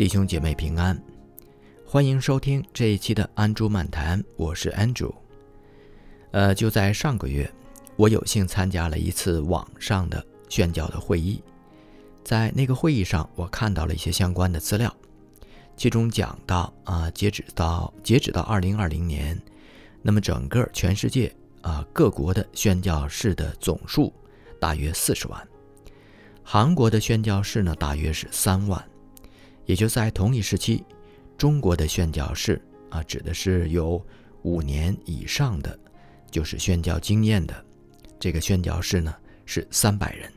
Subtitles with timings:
[0.00, 0.98] 弟兄姐妹平安，
[1.84, 5.12] 欢迎收听这一期的安珠漫谈，我是 Andrew。
[6.30, 7.52] 呃，就在上个月，
[7.96, 11.42] 我有幸参加了一次网上的宣教的会议，
[12.24, 14.90] 在那个会议上，我看到了一些相关的资料，
[15.76, 19.38] 其中讲到啊，截止到截止到二零二零年，
[20.00, 24.10] 那么整个全世界啊各国的宣教士的总数
[24.58, 25.46] 大约四十万，
[26.42, 28.82] 韩国的宣教士呢大约是三万。
[29.70, 30.84] 也就在同一时期，
[31.38, 34.04] 中国的宣教士啊，指的是有
[34.42, 35.78] 五年以上的，
[36.28, 37.64] 就是宣教经验的
[38.18, 39.14] 这个宣教士呢，
[39.46, 40.28] 是三百人。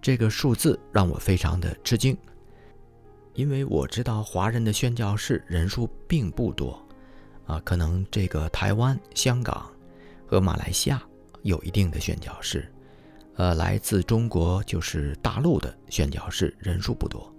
[0.00, 2.18] 这个数字让我非常的吃惊，
[3.34, 6.84] 因为我知道华人的宣教士人数并不多，
[7.46, 9.70] 啊，可能这个台湾、香港
[10.26, 11.00] 和马来西亚
[11.42, 12.68] 有一定的宣教士，
[13.36, 17.31] 呃，来自中国就是大陆的宣教士人数不多。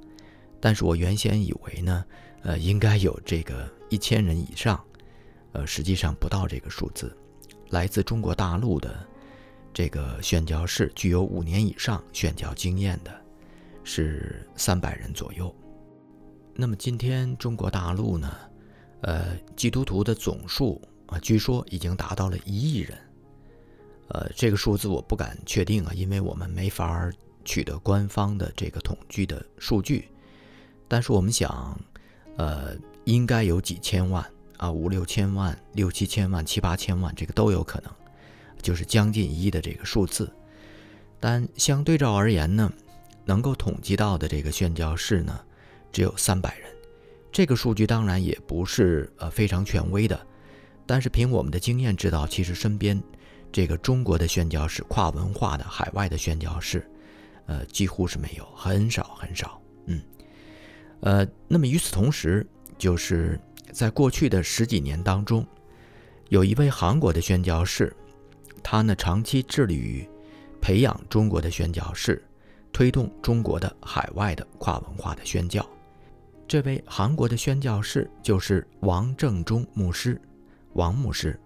[0.64, 2.06] 但是我原先以为呢，
[2.44, 4.82] 呃，应该有这个一千人以上，
[5.52, 7.14] 呃，实际上不到这个数字。
[7.72, 9.06] 来自中国大陆的
[9.74, 13.14] 这个宣教士，具有五年以上宣教经验的，
[13.84, 15.54] 是三百人左右。
[16.56, 18.34] 那么今天中国大陆呢，
[19.02, 22.98] 呃，基督徒的总数啊，据说已经达到了一亿人。
[24.08, 27.12] 呃，这个数字我不敢确定啊，因为我们没法
[27.44, 30.08] 取得官方的这个统计的数据。
[30.94, 31.76] 但是我们想，
[32.38, 34.24] 呃，应该有几千万
[34.58, 37.92] 啊，五六千万、六七千万、七八千万，这个都有可能，
[38.62, 40.32] 就是将近一的这个数字。
[41.20, 42.72] 但相对照而言呢，
[43.26, 45.40] 能够统计到的这个宣教士呢，
[45.92, 46.70] 只有三百人。
[47.32, 50.28] 这个数据当然也不是呃非常权威的，
[50.86, 53.02] 但是凭我们的经验知道，其实身边
[53.52, 56.88] 这个中国的宣教士、跨文化的海外的宣教士，
[57.48, 59.60] 呃，几乎是没有，很少很少，
[61.04, 62.48] 呃，那么与此同时，
[62.78, 63.38] 就是
[63.74, 65.46] 在过去的十几年当中，
[66.30, 67.94] 有一位韩国的宣教士，
[68.64, 70.08] 他呢长期致力于
[70.62, 72.24] 培养中国的宣教士，
[72.72, 75.70] 推动中国的海外的跨文化的宣教。
[76.48, 80.20] 这位韩国的宣教士就是王正中牧师，
[80.74, 81.38] 王牧师。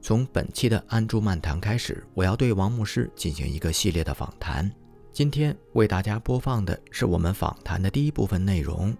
[0.00, 4.68] 从本期的安珠漫谈开始，我要对王牧师进行一个系列的访谈。
[5.12, 8.96] 今天为大家播放的是我们访谈的第一部分内容。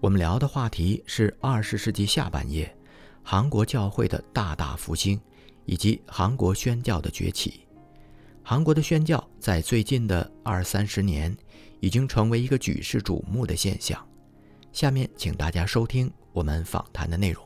[0.00, 2.70] 我们聊的话题是二十世纪下半叶
[3.22, 5.18] 韩国教会的大大复兴，
[5.64, 7.66] 以及韩国宣教的崛起。
[8.42, 11.34] 韩国的宣教在最近的二三十年
[11.80, 14.06] 已经成为一个举世瞩目的现象。
[14.72, 17.45] 下面请大家收听我们访谈的内容。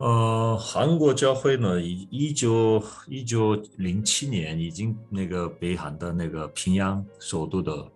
[0.00, 7.86] 呃，韩国教会呢，一一九一九零七年已经那个北韩的那个平壤首都的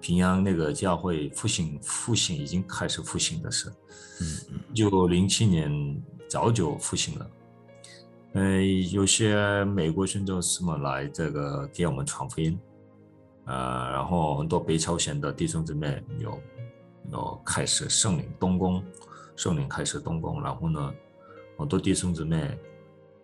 [0.00, 3.68] 平壤那个教会复兴复兴已经开始复兴的是，
[4.22, 5.70] 嗯，就零七年
[6.26, 7.30] 早就复兴了。
[8.32, 12.58] 嗯，有些美国宣教士们来这个给我们传福音，
[13.44, 13.54] 呃，
[13.90, 16.40] 然后很多北朝鲜的弟兄姊妹有
[17.12, 18.82] 有开始圣灵动工，
[19.36, 20.94] 圣灵开始动工，然后呢。
[21.56, 22.58] 很多弟兄姊妹，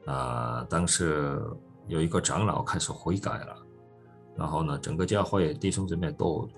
[0.07, 1.41] 啊，当时
[1.89, 3.57] 有一个长老开始悔改了，
[4.37, 6.49] 然后呢，整个教会弟兄姊妹都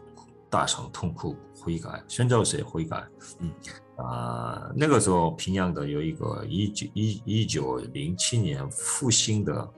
[0.50, 3.02] 大声痛哭悔改，宣教士悔改，
[3.40, 3.50] 嗯，
[3.96, 9.68] 啊，那个时候平阳的有一个一九一一九零七年复兴的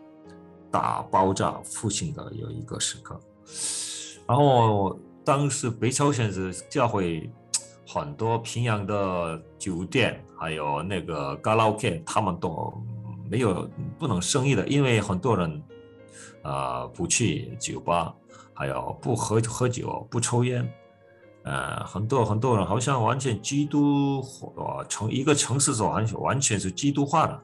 [0.71, 3.21] 大爆炸复兴的有一个时刻，
[4.27, 7.31] 然后当时北朝鲜是教会。
[7.87, 12.73] 很多平阳的酒店，还有那个卡拉 OK，他们都
[13.31, 13.69] 没有
[13.99, 15.63] 不能生意的，因为很多人，
[16.43, 18.15] 呃，不去酒吧，
[18.55, 20.67] 还有不喝喝酒，不抽烟，
[21.43, 27.43] 呃，很多很多人好像完全基督化，城一个城市是完全完全是基督化的，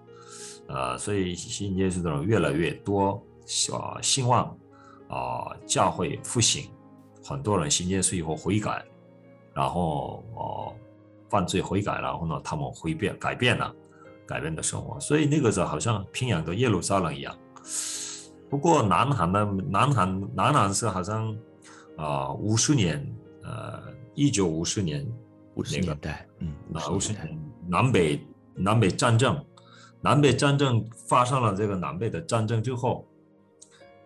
[0.68, 3.22] 呃，所以新接触的人越来越多，
[3.72, 4.56] 啊，兴旺，
[5.08, 6.70] 啊，教会复兴，
[7.22, 8.82] 很多人新接触以后悔改。
[9.52, 10.72] 然后哦，
[11.28, 13.74] 犯罪悔改，然后呢，他们会变改变了，
[14.26, 14.98] 改变的生活。
[15.00, 17.36] 所以那个时候好像平壤的耶路撒冷一样。
[18.48, 21.36] 不过南韩呢，南韩南韩是好像
[21.96, 23.04] 啊五十年，
[23.42, 23.82] 呃
[24.14, 25.06] 一九五十年
[25.54, 26.54] 五十年代，嗯，
[26.92, 27.38] 五十年
[27.68, 28.24] 南北
[28.54, 29.44] 南北战争，
[30.00, 33.04] 南北战争发生了这个南北的战争之后，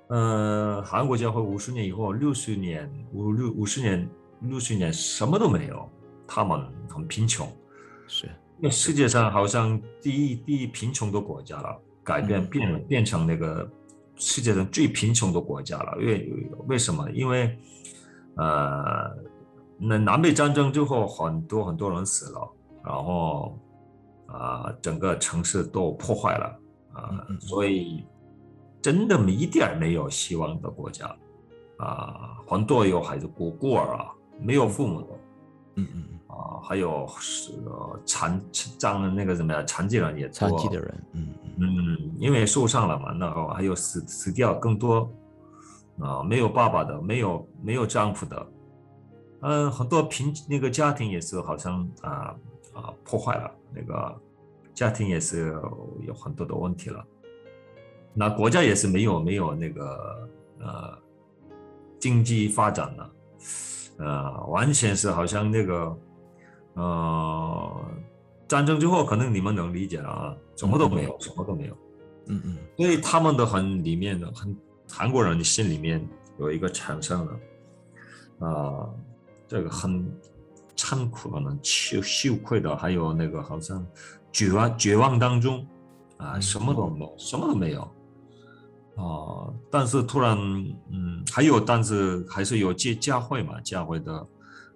[0.08, 4.08] 呃，韩国教会五十年以后，六十年五六五十年。
[4.48, 5.88] 六十年什么都没有，
[6.26, 7.46] 他们很贫穷，
[8.06, 13.68] 是那世界上好像第一第一贫穷的国家了，改变变了，变成那个
[14.16, 15.96] 世界上最贫穷的国家了。
[16.00, 17.10] 因为为什么？
[17.10, 17.58] 因为
[18.36, 19.10] 呃，
[19.78, 22.50] 那南北战争之后，很多很多人死了，
[22.84, 23.58] 然后
[24.26, 26.58] 啊，整个城市都破坏了
[26.92, 28.04] 啊，所以
[28.80, 31.06] 真的一点没有希望的国家
[31.78, 35.06] 啊，很多有孩子孤孤儿啊，没有父母的，
[35.76, 37.52] 嗯嗯嗯，啊，还有是
[38.04, 38.40] 残
[38.78, 41.28] 障那个什么呀，残疾人也残疾的人，嗯
[41.58, 45.10] 嗯，因为受伤了嘛，那还有死死掉更多
[46.00, 48.46] 啊，没有爸爸的，没有没有丈夫的。
[49.40, 52.34] 嗯，很多贫那个家庭也是好像啊
[52.72, 54.20] 啊破坏了，那个
[54.72, 55.52] 家庭也是
[56.06, 57.04] 有很多的问题了。
[58.14, 60.28] 那国家也是没有没有那个
[60.60, 60.98] 呃
[61.98, 63.10] 经济发展了，
[63.98, 65.96] 呃，完全是好像那个
[66.74, 67.84] 呃
[68.48, 71.76] 战争之后，可能你们能理解了啊，什么都没有，什么都没有。
[72.26, 72.56] 嗯嗯。
[72.76, 74.56] 所以他们的很里面的很
[74.90, 76.06] 韩国人的心里面
[76.38, 78.88] 有一个产生了啊。
[79.46, 80.10] 这个很
[80.74, 83.86] 残酷，可能羞羞愧的，还有那个好像
[84.32, 85.64] 绝望绝望当中
[86.16, 87.88] 啊，什么都没有，什么都没有
[88.96, 89.52] 啊。
[89.70, 90.36] 但是突然，
[90.90, 94.26] 嗯，还有，但是还是有教教会嘛，教会的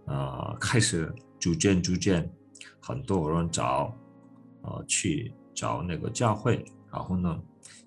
[0.06, 2.30] 呃，开始逐渐逐渐，
[2.80, 3.94] 很多人找
[4.62, 7.38] 呃去找那个教会，然后呢，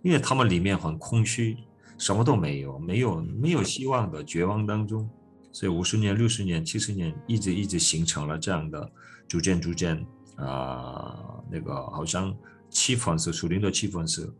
[0.03, 1.57] 因为他们里面很空虚，
[1.97, 5.09] 什么都没有，没有没有希望的绝望当中。
[5.53, 8.89] 所以五十年、六十年、七十年，一直一直形成了这样的，
[9.27, 9.97] 逐渐逐渐
[10.37, 12.33] 啊，那个好像
[12.69, 14.31] 气氛是属灵的气氛是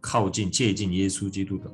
[0.00, 1.70] 靠近接近耶稣基督的。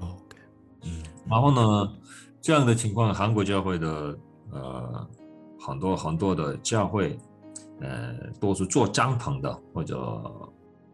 [0.00, 0.36] OK，
[0.84, 1.92] 嗯，然后呢，
[2.40, 4.18] 这样的情况，韩国教会的
[4.50, 5.08] 呃
[5.58, 7.18] 很多很多的教会，
[7.80, 10.22] 呃，都是做帐篷的，或者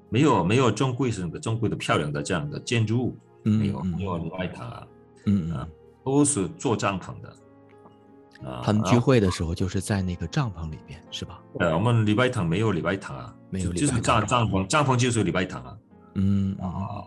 [0.08, 4.86] 没有没有正规性的、正规的漂亮的这样的建筑物，没有没有外塔啊，
[5.26, 5.68] 嗯嗯。
[6.04, 11.42] 都是做帐篷的，啊，他们聚会的时候就是在那个帐篷里边，是吧？
[11.58, 15.76] 对，我们礼拜堂没有礼拜堂啊，没有就是帐帐篷，帐篷就是礼拜堂啊，
[16.18, 17.04] 嗯啊，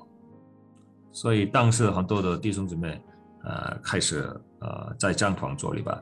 [1.11, 3.01] 所以当时很多的弟兄姊妹，
[3.43, 4.29] 呃，开始
[4.59, 6.01] 呃在帐篷做礼拜，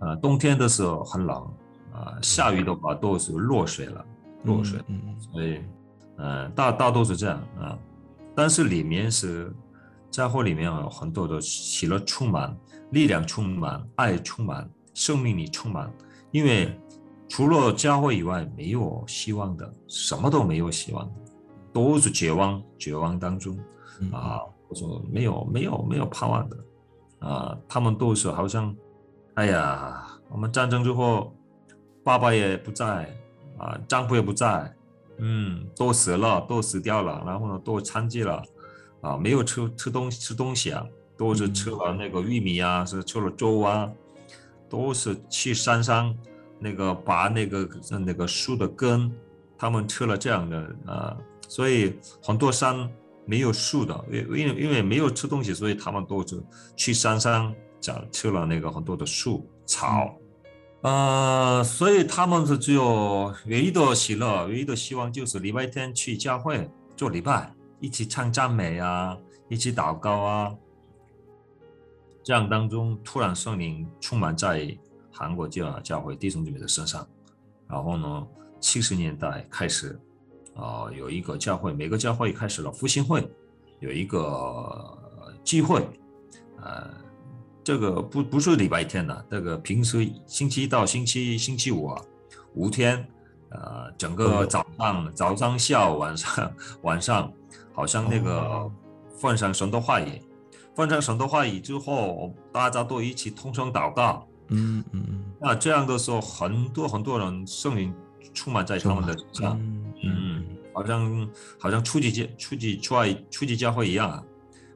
[0.00, 1.36] 呃，冬天的时候很冷，
[1.92, 4.04] 啊，下雨的话都是落水了，
[4.44, 5.60] 落水，嗯嗯，所以，
[6.16, 7.78] 呃，大大多是这样啊，
[8.34, 9.52] 但是里面是。
[10.12, 12.54] 家伙里面有很多的喜乐充满，
[12.90, 15.90] 力量充满，爱充满，生命力充满。
[16.30, 16.78] 因为
[17.30, 21.10] 除了教会以外，没有希望的，什么都没有希望，
[21.72, 23.56] 都是绝望，绝望当中
[24.12, 26.56] 啊，我说没有，没有，没有盼望的
[27.20, 27.56] 啊。
[27.68, 28.74] 他们都是好像，
[29.34, 31.34] 哎呀，我们战争之后，
[32.04, 33.14] 爸爸也不在
[33.58, 34.74] 啊，丈夫也不在，
[35.18, 38.42] 嗯，都死了，都死掉了，然后呢，都残疾了。
[39.00, 40.86] 啊，没有吃吃东西吃东西啊，
[41.16, 43.90] 都是吃了那个玉米啊，是吃了粥啊，
[44.68, 46.16] 都是去山上
[46.60, 47.68] 那个拔那个
[48.06, 49.12] 那个树的根，
[49.58, 51.16] 他们吃了这样的啊，
[51.52, 52.90] 所以很多山
[53.26, 56.42] 没有树的，因因因为没有吃东西，所以他们都是
[56.74, 60.16] 去山上长吃了那个很多的树草，
[60.80, 67.54] 呃，所以他们是只有唯一的喜乐，唯一的希望就是礼拜天去教会做礼拜。
[67.80, 69.18] 一起唱赞美啊，
[69.50, 70.54] 一起祷告啊，
[72.24, 74.74] 这样当中突然圣灵充满在
[75.12, 77.06] 韩国教教会弟兄姐妹的身上，
[77.68, 78.26] 然后呢，
[78.58, 80.00] 七十年代开始
[80.54, 83.26] 啊，有一个教会，每个教会开始了复兴会，
[83.80, 84.98] 有一个
[85.44, 85.86] 聚会，
[86.60, 86.90] 呃，
[87.64, 92.02] 这个不不是礼拜天的，这个平时星期一到星期星期五啊，
[92.54, 93.06] 五天，
[93.50, 97.32] 呃，整个早上早上下午晚上 晚上。
[97.74, 98.70] 好像那个
[99.16, 100.20] 放上神的话语，
[100.74, 104.28] 放上神的话语之后，大家都一起通声祷告。
[104.48, 105.24] 嗯嗯嗯。
[105.40, 107.90] 那这样的时候，很多很多人圣灵
[108.34, 109.58] 充满在他们的身上。
[109.58, 110.31] 嗯嗯。
[110.72, 114.22] 好像好像初级教初级初二初级教会一样啊。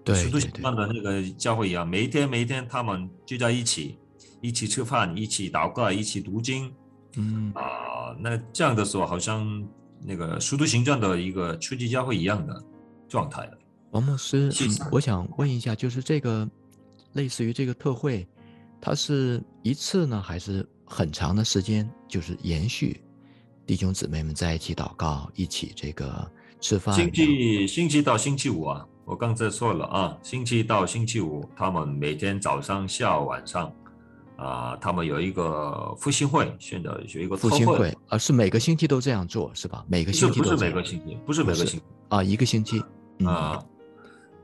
[0.04, 0.62] 对对对。
[0.62, 3.98] 的那个教会一样，每一天每一天他们聚在一起，
[4.40, 6.72] 一起吃饭，一起祷告，一起读经。
[7.16, 7.52] 嗯。
[7.54, 9.66] 啊，那这样的时候，好像
[10.04, 12.62] 那个书都行传的一个初级教会一样的。
[13.08, 13.58] 状态的
[13.92, 14.50] 王牧师，
[14.90, 16.46] 我想问一下，就是这个
[17.12, 18.26] 类似于这个特会，
[18.80, 21.88] 它是一次呢，还是很长的时间？
[22.08, 23.00] 就是延续
[23.66, 26.30] 弟兄姊妹们在一起祷告，一起这个
[26.60, 26.94] 吃饭。
[26.94, 33.72] 星期星期到星期五啊，我刚才说了啊，星期到星期五，他们每天早上、下午、晚上
[34.36, 39.84] 啊，他们有一个复兴会，现在有一个复兴会啊，是每个星期都这样做是吧？
[39.88, 42.80] 每个星期不是每个星期，不是每个星期啊，一个星期。
[43.24, 43.60] 啊，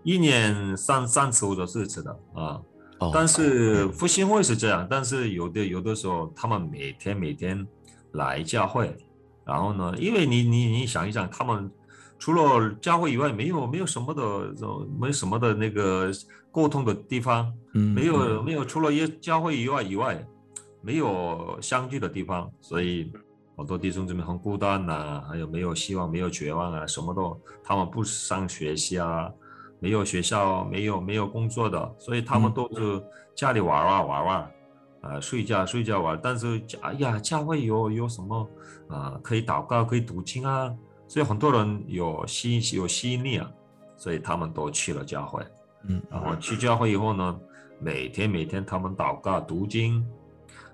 [0.02, 2.61] 一年三三次或者四次的啊，
[2.99, 7.64] 哦但是复兴会是这样，但是有的有的时候他们每天每天
[8.12, 8.97] 来教会，
[9.45, 11.71] 然后呢，因为你你你想一想，他们
[12.19, 14.55] 除了教会以外，没有没有什么的
[14.99, 16.11] 没什么的那个
[16.51, 18.45] 沟通的地方，嗯，没有嗯。
[18.45, 20.25] 没有除了一教会以外以外，
[20.81, 23.13] 没有相聚的地方，所以
[23.57, 29.29] 好多弟兄姊妹很孤单呐、还有没有希望，没有绝望啊，什么都他们不上学习啊，
[29.81, 32.55] 没有学校，没有没有工作的，所以他们嗯。
[32.55, 33.03] 都是
[33.35, 34.51] 家里玩玩玩玩，
[35.02, 38.49] 啊、睡觉睡觉玩，但是哎呀，教会有有什么
[38.88, 40.73] 啊、可以祷告，可以读经啊，
[41.09, 43.50] 所以很多人有吸有吸引力啊，
[43.97, 45.44] 所以他们都去了教会。
[45.88, 47.40] 嗯然后去教会以后呢，
[47.80, 50.06] 每天每天他们祷告读经，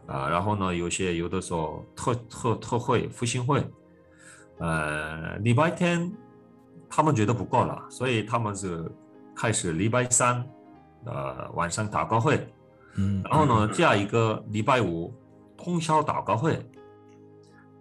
[0.07, 3.67] 啊，然后呢，有些有的时候特特特会复兴会，
[4.59, 6.13] 呃，礼拜天
[6.91, 8.91] 他们觉得不够了，所以他们是
[9.35, 10.45] 开始礼拜三，
[11.07, 12.47] 呃，晚上祷告会，
[12.99, 15.15] 嗯，然后呢，加一个礼拜五
[15.57, 16.61] 通宵祷告会，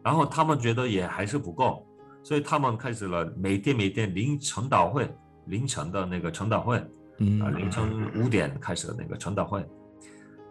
[0.04, 1.86] 然后他们觉得也还是不够，
[2.24, 5.12] 所以他们开始了每天每天凌晨祷会，
[5.48, 6.78] 凌晨的那个晨祷会。
[7.18, 7.42] 嗯。
[7.42, 9.66] 啊，凌晨五点开始的那个晨祷会，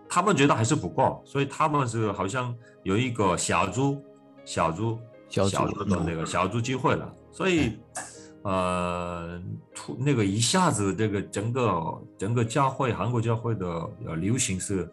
[0.08, 4.02] 他们觉得还是不够，所以他们是好像有一个小组、
[4.44, 7.78] 小组、小组组的那个小组聚会了，所以
[8.46, 9.42] 呃，
[9.74, 13.66] 突那个一下子这个整个整个教会韩国教会的
[14.06, 14.88] 呃流行是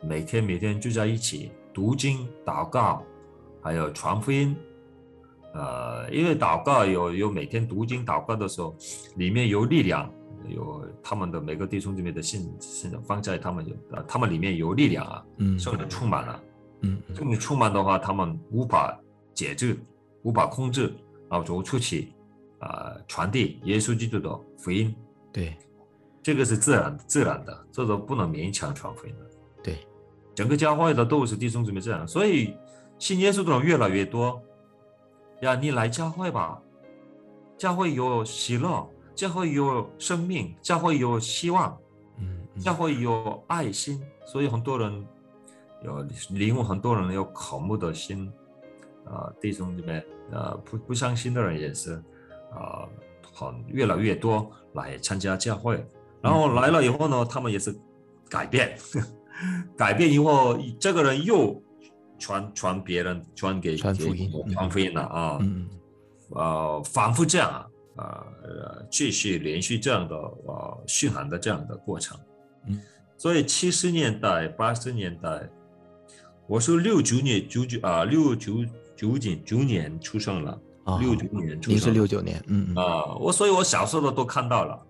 [0.00, 3.02] 每天每天聚在一起读经、祷告，
[3.60, 4.56] 还有传福音。
[5.54, 8.76] 呃，因为祷告有有每天读经祷告的时候，
[9.16, 10.08] 里面有力量，
[10.46, 15.58] 有他们的每个弟兄姊妹的信信放在他们有呃他们里面有力量啊，嗯。
[15.58, 16.40] 圣灵充满了，
[16.82, 17.16] 嗯嗯。
[17.16, 18.96] 圣灵充满的话，他们无法
[19.34, 19.76] 节制，
[20.22, 20.94] 无法控制，
[21.28, 22.12] 然后走出去，
[22.60, 24.94] 啊、传递耶稣基督的福音，
[25.32, 25.56] 对
[26.22, 29.30] 这个是自然自然的，这个不能勉强传福音的。
[29.62, 29.86] 对
[30.34, 32.56] 整个教会的都是弟兄姊妹这样，所以
[32.98, 34.40] 信耶稣的人越来越多。
[35.42, 36.60] 呀，你来教会吧，
[37.56, 41.78] 教会有喜乐，教会有生命，教会有希望，
[42.18, 45.06] 嗯嗯教会有爱心，所以很多人
[45.84, 48.32] 有领悟，很多人有渴慕的心，
[49.04, 52.02] 啊、弟兄姊妹，呃，不不相信的人也是，
[52.50, 52.88] 啊、
[53.34, 55.84] 很越来越多来参加教会，
[56.20, 57.74] 然后来了以后呢，他们也是
[58.28, 58.76] 改变，
[59.76, 61.62] 改变以后，这个人又
[62.18, 65.68] 传传别人，传给传福音给传福音了啊，嗯。
[66.30, 67.50] 呃，反复这样
[67.96, 72.18] 啊，呃，继续连续这样的呃循环的这样的过程。
[72.66, 72.78] 嗯，
[73.16, 75.48] 所以七十年代、八十年代，
[76.46, 78.62] 我是六九年九九啊六九
[78.94, 82.76] 九九九年出生了，啊，六九年出您是六九年，嗯嗯。
[82.76, 84.86] 啊，我所以我小时候的都看到了。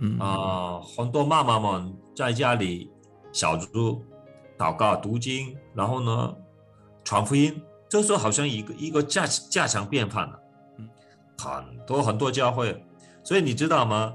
[0.00, 2.90] 嗯啊，很多妈妈们在家里
[3.32, 4.02] 小猪
[4.56, 6.34] 祷告、读经，然后呢
[7.04, 10.40] 传福音，这时候好像一个一个家家常便饭了。
[10.78, 10.88] 嗯。
[11.38, 12.82] 很多很多教会，
[13.22, 14.14] 所以你知道吗？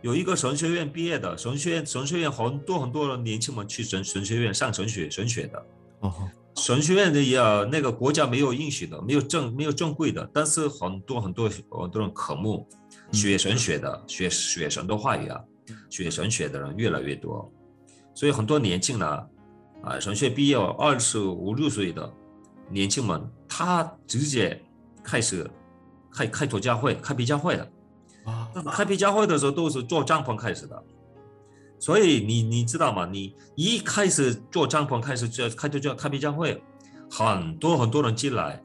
[0.00, 5.64] 有一个神学院毕业的神学院，神学院很多很多的年轻人去神神学院上神学神学的，
[6.00, 6.12] 哦
[6.56, 7.38] 神学院的也
[7.70, 12.68] 那个国家没有允许的，没有正没有正规的，但是很多很多很多人科目
[13.10, 15.40] 学神学的，学学神的话语啊，
[15.88, 17.50] 学神学的人越来越多，
[18.14, 19.26] 所以很多年轻人啊，
[19.82, 22.12] 啊神学毕业二十五六岁的
[22.68, 24.62] 年轻们，他直接
[25.02, 25.50] 开始
[26.12, 27.68] 开开拓教会，开辟教会了。
[28.24, 28.48] 啊。
[28.72, 30.84] 开辟教会的时候都是做帐篷开始的，
[31.82, 33.08] 所以你你知道吗？
[33.10, 36.62] 你一开始做帐篷，开始做开就叫开辟教会，
[37.10, 38.62] 很多很多人进来，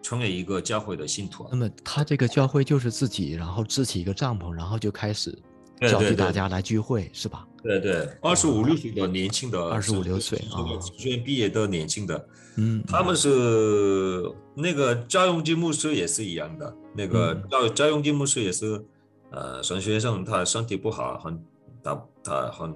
[0.00, 1.58] 成为一个教会的信徒啊那。
[1.58, 5.38] 么他这个教会就是自己，然后支起一个帐篷，然后就开始
[5.82, 7.46] 召集大家来聚会，是吧？
[7.62, 10.64] 对对，二十五六岁的年轻的，二十五六岁啊
[10.96, 14.22] 学院毕业的年轻的，嗯，他们是
[14.54, 18.82] 那个赵永基牧师也是一样的，那个嗯赵赵永基牧师也是，
[19.30, 21.38] 呃，神学生他身体不好，很
[21.84, 22.74] 他他很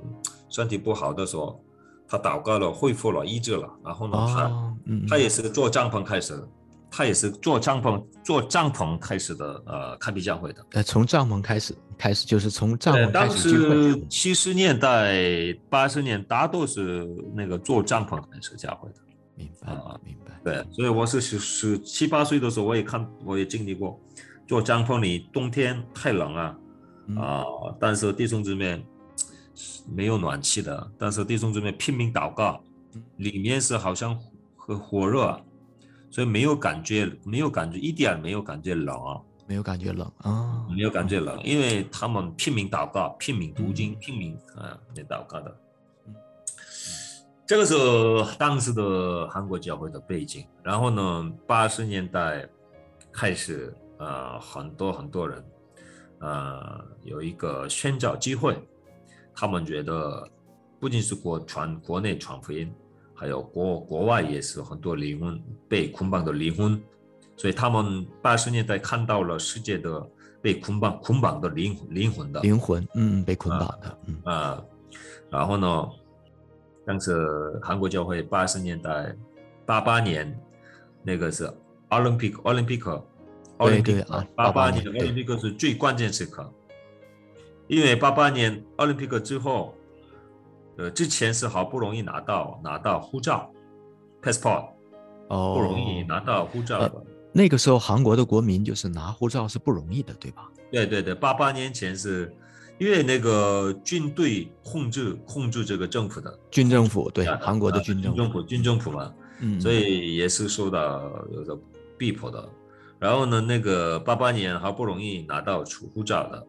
[0.51, 1.61] 身体不好的时候，
[2.07, 6.49] 他祷告了，恢复了，医治了，然后呢，他哦，嗯，他也是做帐篷开始的，
[6.91, 10.65] 他也是做帐篷做帐篷开始的，呃，开辟教会的。
[10.73, 18.97] 呃从帐篷开始，开始就是从帐，篷开当始聚会，时七十年代、八十年大都是那个做帐篷开始教会的。
[19.35, 24.01] 明白啊明白，对，所以我是十十七八岁的时候，我也看，我也经历过，
[24.49, 26.57] 做帐篷里冬天太冷啊，
[27.07, 27.45] 嗯啊、
[27.79, 28.85] 但是弟兄姊妹
[29.87, 32.63] 没有暖气的，但是弟兄姊妹拼命祷告
[32.95, 34.19] 嗯，里面是好像
[34.57, 35.41] 很火热啊，
[36.11, 45.57] 所以没有感觉，没有感觉，一点没有感觉冷啊，没有感觉冷啊，没有感觉冷，因为他们拼命祷告，拼命读经，拼命啊来祷告的。
[47.47, 47.75] 这个是
[48.37, 50.47] 当时的韩国教会的背景。
[50.63, 52.47] 然后呢，八十年代
[53.11, 55.43] 开始，呃，很多很多人，
[56.19, 58.55] 呃，有一个宣教机会，
[59.41, 60.29] 他们觉得
[60.81, 62.75] 不仅是国传国内传福音，
[63.15, 66.83] 还有国国外也是很多灵魂被捆绑的灵魂，
[67.37, 70.05] 所以他们八十年代看到了世界的
[70.43, 72.41] 被捆绑捆绑的灵灵魂的。
[72.41, 74.21] 灵魂，嗯，被捆绑的，嗯。
[74.25, 74.65] 啊，
[75.31, 75.89] 然后呢？
[76.85, 77.15] 当时
[77.63, 79.15] 韩国教会八十年代，
[79.67, 80.37] 八八年，
[81.05, 81.49] 那个是
[81.91, 83.07] 奥林匹克，奥林匹克，
[83.59, 86.51] 奥林匹克，八八年的奥林匹克是最关键时刻，
[87.69, 89.75] 因为八八年奥林匹克之后，
[90.77, 93.51] 呃，之前是好不容易拿到拿到护照
[94.23, 94.67] ，passport，
[95.29, 96.91] 哦，不容易拿到护照。
[97.33, 100.51] 那个时候韩国的国民就是拿护照是不容易的，对吧？
[100.73, 102.35] 对对对，八八年前是。
[102.81, 111.59] 因为那个军队控制控制这个政府的军政府，对韩国的军政府，军政府嘛，嗯，所以也是受到有的
[111.99, 112.49] 逼迫的。
[113.01, 116.47] 然后呢，那个八八年好不容易拿到出护照的，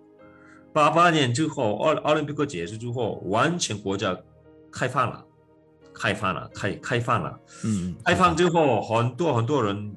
[0.73, 4.17] 八八年之后奥奥林匹克结束之后，完全国家
[4.71, 5.25] 开放了，
[5.93, 9.95] 开放了，开开放了，嗯，开放之后很多很多人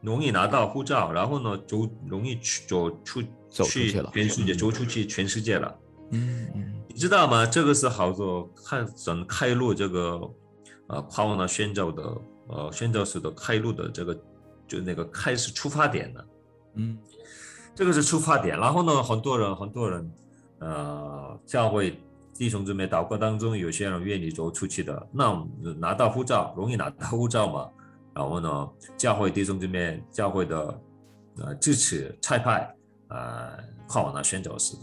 [0.00, 3.22] 容易拿到护照，然后呢就容易去走出。
[3.52, 5.78] 走出去了，全世界走出去全世界了。
[6.08, 7.44] 嗯嗯，你知道吗？
[7.44, 10.18] 这个是好多开整开路这个
[10.86, 12.02] 呃跨文的宣教的
[12.48, 14.18] 呃宣教士的开路的这个
[14.66, 16.26] 就那个开始出发点的。
[16.76, 16.96] 嗯，
[17.74, 18.58] 这个是出发点。
[18.58, 20.12] 然后呢，很多人很多人
[20.58, 21.98] 呃教会
[22.34, 25.46] 弟兄姊妹祷告当中，有些人愿意走出去的，那
[25.78, 27.68] 拿到护照容易拿到护照嘛。
[28.14, 30.80] 然后呢，教会弟兄姊妹教会的
[31.38, 32.74] 呃支持差派。
[33.14, 34.74] 呃，跨往那宣教士，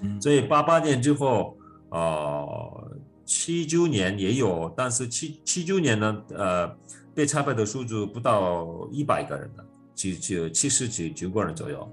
[0.00, 1.54] 嗯，所以八八年之后，
[1.90, 2.90] 呃，
[3.26, 6.66] 七九年也有，但是七七九年呢，呃，
[7.14, 11.86] 被差派的数字不到一百个人的，就就七十几九个人左右。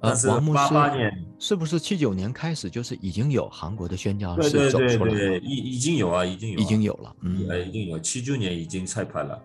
[0.00, 5.38] 呃，王牧师是不是七九年开始就是已经有韩国的宣教士走出来了？
[5.38, 7.98] 已已经有啊，已经有，已经有了，嗯，已经有。
[7.98, 9.40] 七九年已经拆派了，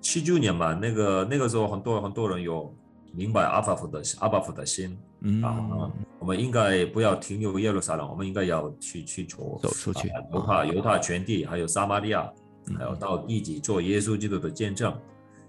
[0.00, 2.74] 七九年嘛，那个那个时候很多很多人有。
[3.12, 12.30] 明白阿巴夫的阿巴夫的心，嗯啊，我们应该不要停留耶路撒冷，我们应该要去去走走出去，犹太犹太全地，还有撒玛利亚，
[12.78, 14.96] 还有到地级做耶稣基督的见证。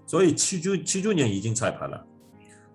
[0.08, 2.04] 所以七九七九年已经彩排了，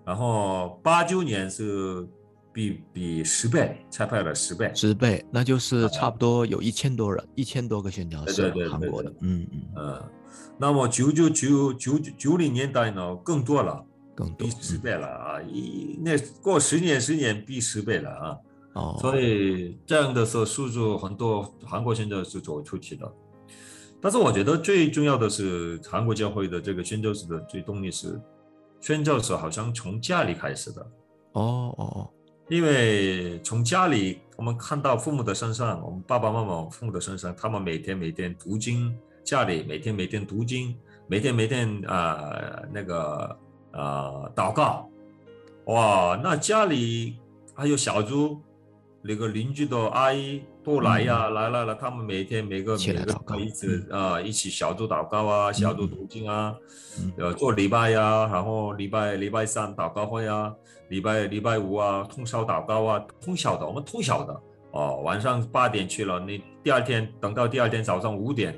[0.08, 2.08] 然后八九年是
[2.50, 10.02] 比比十倍差派了十倍，十倍，那就是差不多有一千多人，一千多个宣教士，韩国的，嗯嗯嗯。
[10.56, 13.84] 那么九九九九九零年代呢，更多了。
[14.14, 15.42] 更比十倍了啊！
[15.42, 18.36] 一那过十年十年比十倍了啊！
[18.72, 23.06] 哦，所以这样的时候，数字很多韩国宣教是走出去的。
[24.00, 28.18] 但是我觉得最重要的是韩国教会的这个宣教士的最动力是，
[28.80, 30.82] 宣教士好像从家里开始的。
[31.32, 32.10] 哦哦哦，
[32.48, 43.38] 因为从家里我们看到父母的身上，我们爸爸妈妈父母的身上，他们每天每天读经，家里每天每天读经，每天每天啊那个。
[43.70, 44.88] 啊，祷告，
[45.66, 47.18] 哇，那家里
[47.54, 48.40] 还有小猪，
[49.02, 56.54] 那个邻居的阿姨都来呀，来来了，他们每天每个每个一起啊，一起小组祷告啊，小组读经啊，
[57.16, 60.54] 呃，做礼拜呀，然后礼拜礼拜三祷告会啊，
[60.90, 64.40] 礼拜礼拜五啊，通宵祷告啊，通宵的，我们通宵的，
[64.72, 68.54] 哦，晚上八点去了，你第二天等到第二天早上五点，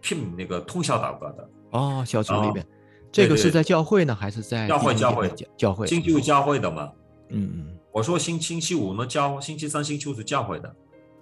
[0.00, 2.64] 拼那个通宵祷告的，哦，小组里面。
[3.10, 4.94] 这个是在教会呢，还是在教会？
[4.94, 6.92] 教会，教会，星期五教会的嘛。
[7.30, 7.78] 嗯嗯。
[7.90, 10.72] 我说星星期五呢教，星期三、星期五是教会的。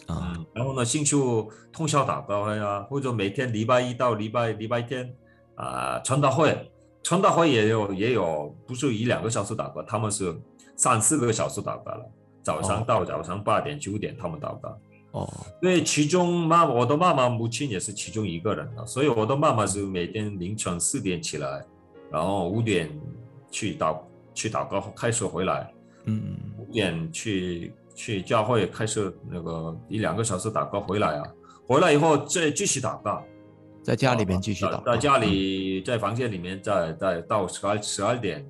[0.07, 0.37] 啊。
[0.53, 5.14] 然后呢，星期五通宵祷告会啊，或者每天礼拜一到礼拜礼拜天
[5.55, 6.71] 啊，传道会，
[7.03, 10.35] 传道会也有也有，不是一两个小时祷告，他们是
[10.75, 12.05] 三四个小时祷告了。
[12.42, 14.79] 早上到早上八点九点，他们祷告。
[15.12, 15.29] 哦，
[15.62, 21.64] 因为其中妈，我的妈妈母亲也是其中一个人啊，所以我的妈妈是每天凌晨四点起来。
[22.09, 22.88] 然后五点
[23.51, 23.99] 去祷
[24.33, 25.75] 去祷告，开始回来。
[26.05, 31.24] 嗯，五点去去教会开始那个一两个小时祷告回来啊，
[31.66, 33.20] 回来以后再继续祷告，
[33.82, 38.46] 在家里边继续祷告，在家里在房间里面再再到十二十二点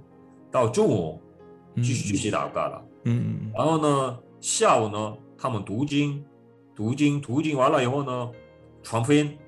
[0.50, 1.22] 到中午
[1.76, 2.84] 继续继续祷告了。
[3.04, 6.22] 嗯，然后呢下午呢他们读经
[6.74, 8.30] 读经读经完了以后呢
[8.82, 9.38] 传福音。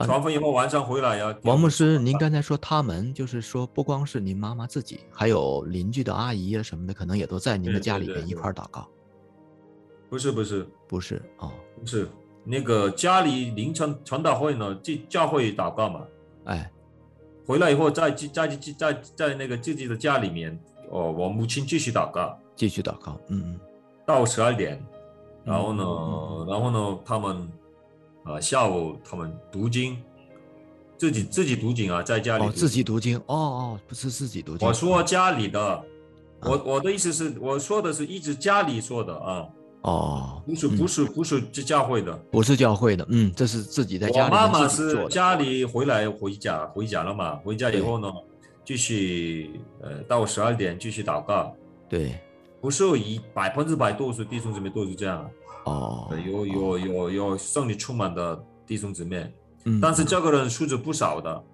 [0.00, 1.36] 传福音以后晚上回来呀。
[1.42, 8.88] 王牧师，您刚才说他们，就是说不光是您妈妈自己，还有邻居的阿姨啊什么的，可能也都在您的家里边一块祷告。
[10.08, 10.66] 不是不是。
[10.88, 12.08] 不是哦，不是
[12.42, 16.02] 那个家里凌晨传道会呢，就教会祷告嘛。
[16.44, 16.70] 哎，
[17.46, 20.58] 回来以后在在在在在那个自己的家里面，
[20.90, 23.60] 哦，我母亲继续祷告，继续祷告，嗯嗯，
[24.06, 24.82] 到十二点，
[25.44, 25.84] 然后呢，
[26.48, 27.46] 然后呢，他们
[28.24, 30.02] 啊下午他们读经，
[30.96, 35.84] 自己自己读经啊，在家里自己读经，哦哦，不是自己读经，我说家里的，
[36.40, 39.46] 我我的意思是，我说的是一直家里说的啊。
[39.82, 47.36] 哦，不是不是不是这教会的，不是教会的，嗯，这是自己在家里我妈妈是家里回来回家回家了嘛？
[47.44, 48.12] 回家以后呢，
[48.64, 51.54] 继续呃到十二点继续祷告。
[51.88, 52.18] 对，
[52.60, 55.30] 不是一百分之百都是弟兄姊妹都是这样。
[55.64, 59.32] 哦，有有有有圣灵充满的弟兄姊妹，
[59.64, 61.44] 嗯，但是这个人素质不少的，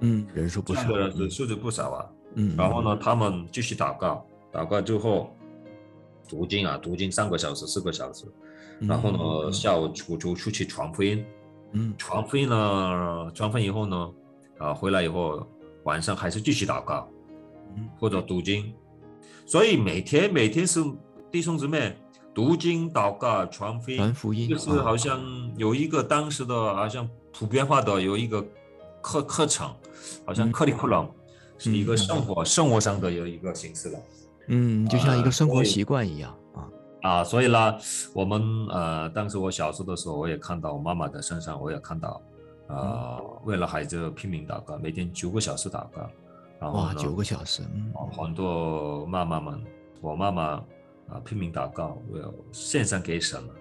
[0.00, 5.30] 嗯，人数不少，这个人是数字不少啊，嗯，然后呢，他们继续祷告，祷告之后。
[6.28, 8.24] 读经啊，读经三个小时、四个小时，
[8.80, 11.24] 然后呢，下午出就出去传福音，
[11.72, 14.10] 嗯，传福音呢，传福音以后呢，
[14.58, 15.46] 啊，回来以后
[15.84, 17.08] 晚上还是继续祷告，
[17.76, 18.72] 嗯，或者读经，
[19.46, 20.82] 所以每天每天是
[21.30, 21.96] 弟兄姊妹
[22.34, 25.20] 读经、祷告、传福音，传福音，就是好像
[25.56, 28.44] 有一个当时的好像普遍化的有一个
[29.02, 29.70] 课课程，
[30.24, 31.10] 好像克里库朗
[31.58, 33.98] 是一个生活生活上的有一个形式了。
[34.48, 36.68] 嗯，就像一个生活习惯一样啊
[37.02, 37.76] 啊，所以呢，
[38.14, 42.20] 我们呃，当时我小时候的时候，我也看到我妈妈的身上，我也看到，
[42.68, 46.10] 呃，为了孩子拼命祷告，每天九个小时祷告，
[46.58, 49.62] 然后哇，九个小时，嗯，很多妈妈们，
[50.00, 50.42] 我妈妈
[51.08, 53.54] 啊拼命祷告，我要献上给神了，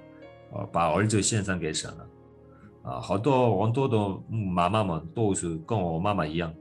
[0.60, 2.08] 啊，把儿子献上给神了，
[2.92, 3.98] 啊，好多很多的
[4.30, 6.54] 妈妈们都是跟我妈妈一样，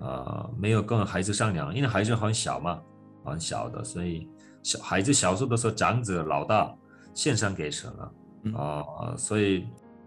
[0.00, 2.80] 啊，没有跟孩子商量，因为孩子很小嘛。
[3.28, 4.28] 很小的，所以
[4.62, 6.74] 小孩子小时候的时候，长子老大
[7.14, 8.12] 献上给神了。
[8.54, 9.66] 啊，所以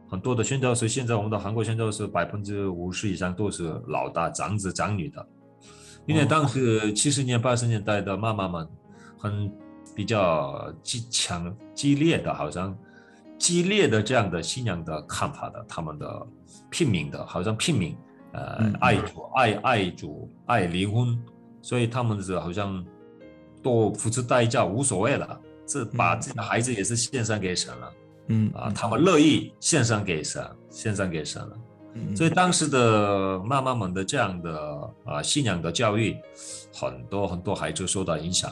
[0.09, 5.27] 很多的宣教士，现在我们的韩国宣教士百分之五十以上都是老大长子长女的，
[6.05, 8.67] 因为当时七十年八十年代的妈妈们
[9.19, 9.51] 很
[9.93, 12.75] 比较激强激烈的，好像
[13.37, 16.27] 激烈的这样的信仰的看法的，他们的
[16.69, 17.95] 拼命的，好像拼命
[18.31, 21.21] 呃爱主爱爱主爱离婚，
[21.61, 22.83] 所以他们是好像。
[23.61, 27.93] 都付出代价无所谓了，这把自己的孩子也是献上给神了，
[28.27, 31.57] 嗯啊，他们乐意献上给神，献上给神了。
[32.15, 36.17] 所以当时的妈妈们的这样的啊信仰的教育，
[36.73, 38.49] 很多很多孩子受到影响。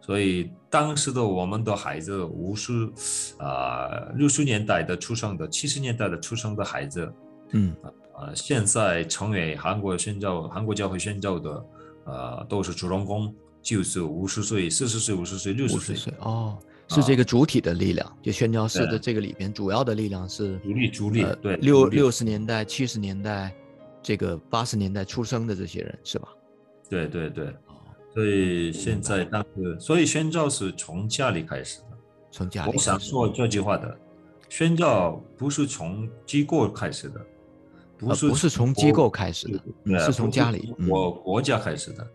[0.00, 2.90] 所以当时的我们的孩子，无数
[3.36, 7.12] 啊六十年代的出生的，七十年代的出生的孩子，
[7.50, 7.76] 嗯
[8.14, 11.64] 啊，现在成为韩国宣教、韩国教会宣教的，
[12.04, 13.34] 呃，都是主人公。
[13.62, 18.16] 就是五十岁、四十岁、五十岁、六十岁哦，是这个主体的力量。
[18.22, 23.54] 就宣教士的这个里边，主要的力量是主力，主力对六六十年代、七十年代，
[24.02, 26.28] 这个八十年代出生的这些人是吧？
[26.88, 27.54] 对对对，
[28.14, 31.86] 所以现在当时，所以宣教是从家里开始的，
[32.30, 32.72] 从家里。
[32.72, 33.98] 我想说这句话的，
[34.48, 37.20] 宣教不是从机构开始的，
[37.98, 39.48] 不是不是从机构开始
[39.84, 42.06] 的，是从家里，我国家开始的。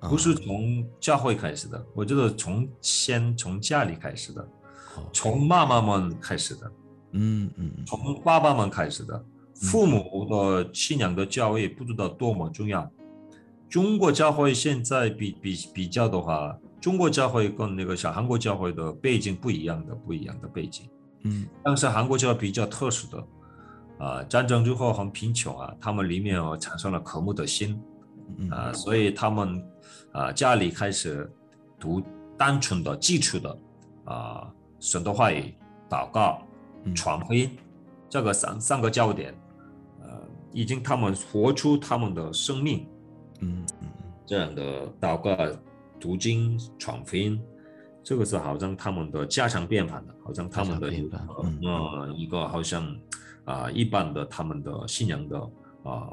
[0.00, 4.48] 不是从教会开始的，我觉得从先从家里开始的，
[5.12, 6.72] 从妈妈们开始的，
[7.12, 12.88] 嗯嗯，从爸爸们开始的，父母的信仰的教育不知道多么重要。
[13.68, 20.88] 中国教会现在比比比较的话，中国教会跟那个小韩国教会的背景不一样的，不一样的背景。
[21.24, 23.26] 嗯，但是韩国教会比较特殊的，
[23.98, 27.82] 啊，战争之后很贫穷啊，他们里面哦产生了渴慕的心，
[28.48, 29.60] 啊，所以他们。
[30.12, 31.30] 啊，家里开始
[31.78, 32.02] 读
[32.36, 33.58] 单纯的基础的
[34.04, 35.54] 啊，神的话语、
[35.88, 36.42] 祷告、
[36.94, 37.56] 传福音，
[38.08, 39.34] 这个三三个焦点，
[40.02, 40.08] 呃，
[40.52, 42.86] 已经他们活出他们的生命，
[43.40, 43.88] 嗯嗯，
[44.26, 45.36] 这样的祷告、
[46.00, 47.40] 读经、传福音，
[48.02, 50.88] 这个是好像他们的家常便饭的，好像他们的
[51.62, 52.96] 呃一个好像
[53.44, 55.38] 啊一般的他们的信仰的
[55.84, 56.10] 啊。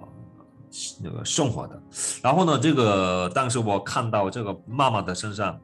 [1.01, 1.81] 那个生活的，
[2.21, 5.59] 然后呢，这个当时我看到这个妈妈的身上，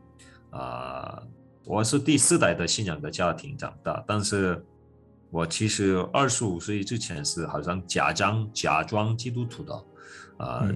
[0.52, 1.22] 啊，
[1.66, 4.64] 我是第四代的信仰的家庭长大，但是
[5.30, 9.84] 我其实二十五岁之前是好像假装假装基督徒的，
[10.38, 10.70] 啊，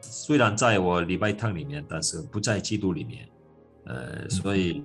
[0.00, 3.28] 虽然在我礼拜堂里面，但是不在基督里面，
[3.84, 4.82] 呃，所以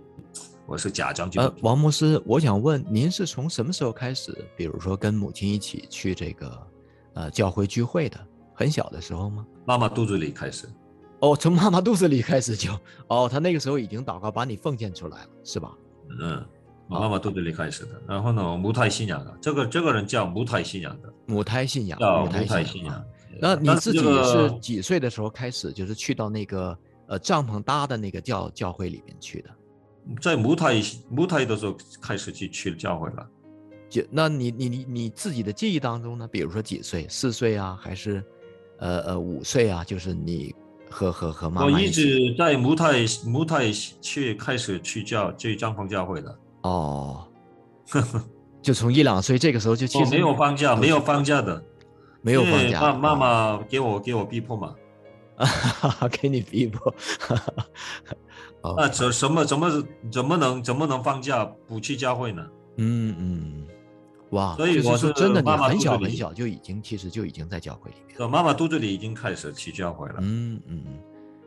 [0.65, 1.55] 我是假装基督徒。
[1.61, 6.67] 王牧师，我想问您是从什么时候开始，比如说跟母亲一起去这个？
[7.15, 8.19] 呃教会聚会的？
[8.55, 9.45] 很小的时候吗？
[9.65, 10.67] 妈妈肚子里开始。
[11.19, 12.71] 哦，从妈妈肚子里开始就，
[13.07, 15.71] 哦，他那个时候已经祷告把你奉献出来了，是吧？
[16.21, 16.45] 嗯，
[16.87, 18.01] 妈妈肚子里开始的。
[18.07, 21.13] 然后呢，母胎信仰的，这个这个人叫母胎信仰的。
[21.25, 23.03] 母胎信仰，叫母胎胎信仰。
[23.41, 29.49] 那你自己是几岁的时候开始，就是去到那个呃帐篷搭的那个教教会里面去的？
[30.21, 33.27] 在母胎母胎的时候开始去去教会了。
[33.89, 36.27] 就那你你你你自己的记忆当中呢？
[36.27, 37.07] 比如说几岁？
[37.09, 38.23] 四岁啊，还是
[38.79, 39.83] 呃呃五岁啊？
[39.83, 40.53] 就是你。
[40.87, 47.27] 和和和妈妈，我一直在母胎母胎去开始去教去帐篷教会的哦，
[48.61, 51.61] 就从一两岁这个时候就去，没有放假，没有放假的，
[52.21, 54.73] 没有放假，妈妈妈给我给我逼迫嘛，
[56.21, 56.93] 给你逼迫，
[58.77, 62.47] 那怎什么怎么怎么能怎么能放假不去教会呢？
[62.77, 63.67] 嗯嗯。
[64.35, 68.29] 哇，所以我是真的，你很小很小就已经，其实就已经在教会里面。
[68.29, 70.15] 妈妈肚子里已经开始去教会了。
[70.19, 70.83] 嗯嗯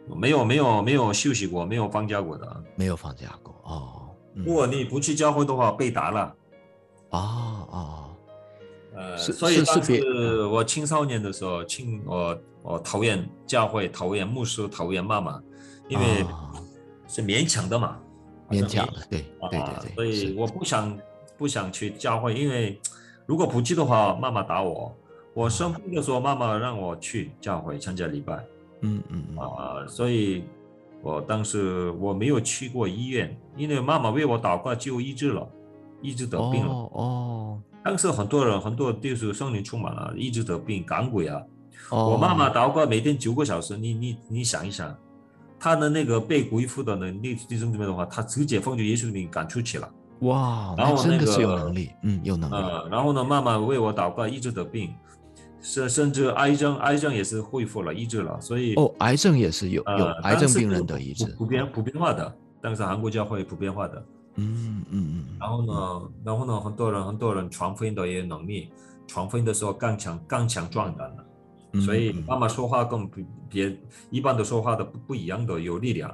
[0.09, 2.65] 嗯，没有没有没有休息过，没有放假过的。
[2.77, 4.09] 没有放假过哦。
[4.35, 6.35] 如果你不去教会的话，被打了。
[7.11, 8.05] 哦哦。
[8.97, 15.41] 呃，所以当时我青少年的时候，青我我讨厌教会，讨厌牧师，讨厌妈妈，
[15.89, 16.25] 因为
[17.07, 17.99] 是勉强的嘛。
[18.49, 19.95] 勉强的，对对对对。
[19.95, 20.99] 所以我不想。
[21.39, 22.79] 不想去教会，因为
[23.25, 24.95] 如果不去的话，妈妈打我。
[25.35, 28.45] 我生病的时候，妈妈让我去教会参加礼拜。
[28.81, 30.43] 嗯嗯啊，所以
[31.01, 35.49] 我当时我没有去过医院，因为妈妈为我祷告就医治了，
[36.03, 36.73] 一直得病了。
[36.73, 37.61] 哦。
[37.85, 41.41] 当时很多人很多就是圣灵充满了，一直得病赶鬼啊。
[41.91, 42.11] 哦。
[42.11, 44.93] 我妈妈祷告每天九个小时，你你你想一想，
[45.61, 49.89] 她的那个被鬼附的能力弟兄姊妹的话，她直接奉救耶稣的名赶出去了。
[50.21, 52.55] 哇，然后那个有能力，嗯，有能力。
[52.55, 54.95] 呃，然后呢，妈妈为我祷告，医治的病，
[55.61, 58.41] 甚甚至癌症，癌症也是恢复了，医治了。
[58.41, 64.05] 所以哦，癌症也是有有癌症病人的医治，普遍普遍化的，但是韩国教会普遍化的。
[64.37, 65.25] 嗯嗯嗯。
[65.39, 68.71] 然后呢，然后呢，很多人很多人传福音的也有能力，
[69.07, 71.25] 传福音的时候刚强刚强壮胆的。
[71.83, 73.07] 所以妈妈说话跟
[73.49, 73.79] 别
[74.09, 76.11] 一般的说话的不不一样的，有力量。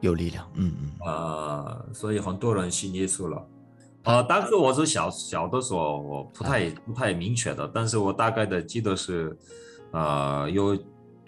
[0.00, 3.46] 有力量，嗯嗯，呃，所以很多人信耶稣了，
[4.04, 9.36] 呃，当时我是小小的时候，我不太不太明确的，但是我大概的记得是，
[9.92, 10.76] 呃，有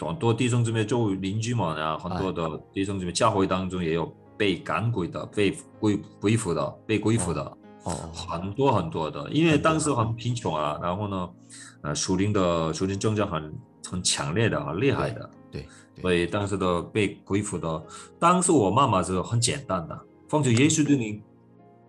[0.00, 7.42] 很多弟兄姊妹做邻居嘛，然后很多的弟兄姊妹教会当中也有被赶鬼的，被归归附的，被归附的，
[7.84, 11.30] 哦，很多很多的，因为当时很贫穷啊，然后呢，
[11.82, 13.54] 呃，属灵的属灵政治很
[13.90, 15.30] 很强烈的，很厉害的。
[15.52, 15.68] 对，
[16.00, 17.84] 所以当时的被鬼附的，
[18.18, 21.22] 当时我妈妈是很简单的，奉着耶稣对你，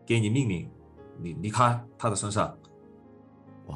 [0.05, 0.69] 给你命令，
[1.21, 2.53] 你离开他的身上，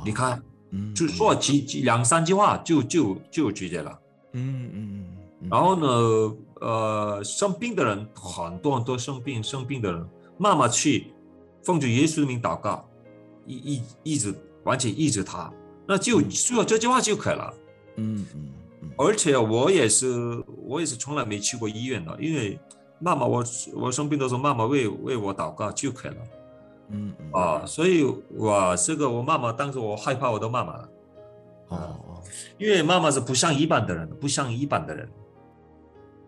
[0.03, 0.37] 离开，
[0.71, 3.97] 嗯，就说几几两三句话就就就拒绝了，
[4.33, 5.05] 嗯嗯
[5.41, 10.05] 嗯，然后呢，呃，生病的人很多很多生病生病的人，
[10.37, 11.13] 妈妈去，
[11.63, 12.85] 奉主耶稣的名祷告，
[13.45, 15.49] 一一一直完全抑制他，
[15.87, 17.53] 那就说这句话就可以了，
[17.95, 18.51] 嗯嗯。
[18.97, 22.59] 而且我也是，我也是从来没去过医院的，因为
[22.99, 23.43] 妈妈，我
[23.75, 26.17] 我生病的时候，妈妈为为我祷告就可以了。
[26.89, 28.03] 嗯啊，所以
[28.35, 30.89] 我这个我妈妈当时我害怕我的妈妈了。
[31.67, 32.23] 哦，
[32.57, 35.07] 因为妈妈是不像一般的人，不像一般的人。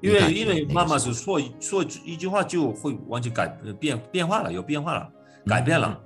[0.01, 3.47] 因为因为妈妈是说说一句话就会完全改
[3.79, 5.11] 变变化了，有变化了，
[5.45, 5.99] 改变了。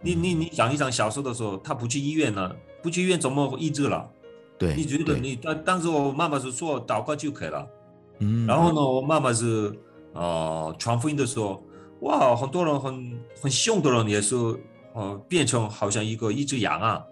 [0.00, 4.08] 你你你想一想，小时候的时候，她不去医院呢，不去医院怎么医治了？
[4.58, 7.68] 对，你觉得你当当时我妈妈是说祷告就可以了，
[8.20, 9.70] 嗯，然后呢，我妈妈是
[10.14, 11.62] 呃传福音的时候，
[12.00, 14.34] 哇，很多人很很凶的人也是
[14.94, 17.04] 呃变成好像一个一只羊啊，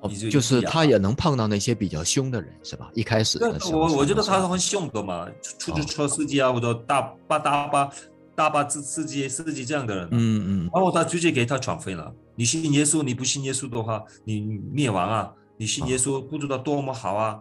[0.00, 2.90] 哦，就是他也能碰到那些比较凶的人是吧？
[2.92, 3.38] 一开始
[3.72, 5.26] 我我觉得他是很凶的嘛，
[5.58, 7.90] 出租车司机啊或者大巴大巴
[8.34, 15.32] 大巴司司机司机这样的人，嗯嗯，然后他直接给他传福音了，你信耶稣，你不信耶稣的话，你灭亡啊。
[15.56, 17.40] 你信耶稣不知道多么好啊！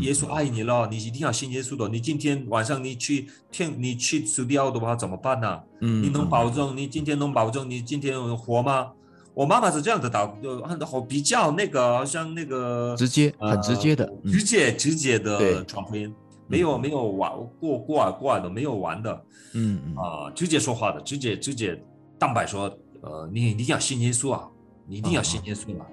[0.00, 1.88] 耶稣爱你了，你一定要信耶稣的。
[1.88, 5.60] 你今天晚上你去天，你去死掉的话怎么办呢？
[5.80, 8.92] 嗯，你能保证你今天能保证你今天活吗？
[9.34, 16.14] 我妈妈是这样的祷，就很好比较那个，好像那个直接很直接的，直接直接的传福音，
[16.46, 21.82] 没有没有玩过过耳过耳的，没有玩的，嗯嗯啊，直接说话的，直接直接
[22.18, 22.70] 蛋白说，
[23.00, 24.46] 呃，你一定要信耶稣啊，
[24.86, 25.86] 你一定要信耶稣啊。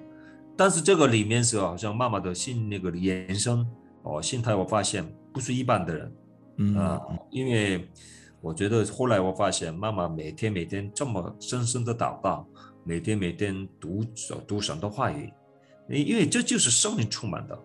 [0.60, 3.66] 但是这个里面是好像妈妈的信那个延伸
[4.02, 6.12] 哦，心态我发现不是一般的人，
[6.58, 6.76] 嗯。
[6.76, 7.88] 啊，因为
[8.42, 12.46] 我觉得后来我发现妈妈每天每天这么深深的祷告，
[12.84, 14.04] 每天每天读
[14.46, 15.32] 读神的话语，
[15.88, 17.58] 因因为这就是圣灵充满的。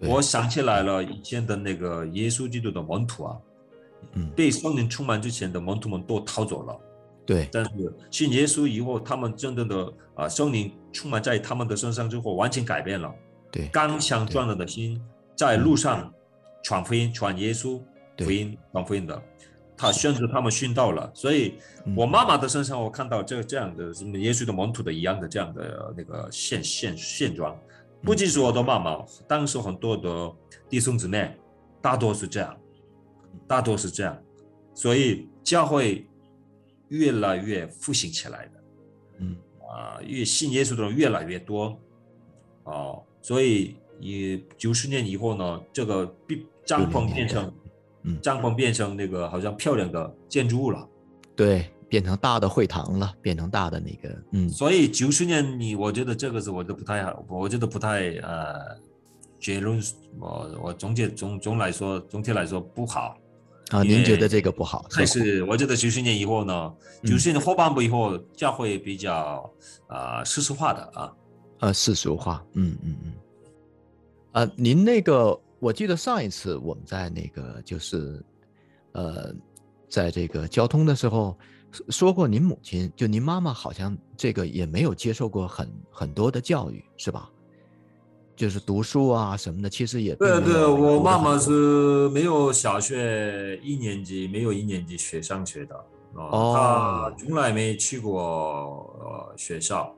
[0.00, 3.36] 我想起来了，以前的那个耶稣基督的门徒啊，
[4.12, 6.78] 嗯，被圣灵充满之前的门徒们都逃走了，
[7.26, 7.70] 对，但是
[8.10, 13.12] 信耶稣以后，他们真正的啊圣灵充满在他们的身上之后，完全改变了，
[13.50, 15.02] 对，刚强壮胆的心，
[15.34, 16.12] 在路上
[16.62, 17.80] 传福音、传耶稣
[18.18, 19.22] 福音、传福音的，
[19.76, 21.10] 他选择他们殉道了。
[21.14, 21.94] 所以，嗯。
[21.96, 27.58] 我妈妈的身上，我看到这这样的什么耶稣的门徒的一样的这样的那个现现现状。
[28.02, 30.32] 不仅是我的妈妈，当时很多的
[30.68, 31.36] 弟兄姊妹，
[31.82, 32.56] 大多是这样，
[33.46, 34.16] 大多是这样，
[34.74, 36.06] 所以教会
[36.88, 38.52] 越来越复兴起来的。
[39.18, 41.78] 嗯，啊，越信耶稣的人越来越多，
[42.64, 47.52] 哦，所以以九十年以后呢，这个变帐篷变成，
[48.02, 50.88] 嗯帐篷变成那个好像漂亮的建筑物了。
[51.34, 58.78] 对，变成大的会堂了，变成大的那个，嗯，所以九十年你，我觉得这个是我都不太好，我觉得不太呃，
[59.38, 59.80] 结论
[60.18, 63.16] 我我总结总总来说，总体来说不好。
[63.70, 64.86] 啊，您觉得这个不好？
[64.90, 69.50] 还是我觉得九十年以后呢，嗯九十年后半部以后，教会比较
[69.88, 71.12] 啊、世俗化的啊。
[71.58, 73.12] 呃，世俗化，嗯嗯嗯，
[74.32, 78.22] 呃，您那个，我记得上一次我们在那个就是，
[78.92, 79.34] 呃，
[79.88, 81.34] 在这个交通的时候
[81.72, 87.30] 说说过，您母亲就您妈妈好像这个也没有接受过很很多的教育，是吧？
[88.36, 95.74] 就是读书啊什么的，其实也对对，我妈妈是没有小学一年级，没有一年级学上学的
[96.14, 99.90] 哦她从来没去过呃学校，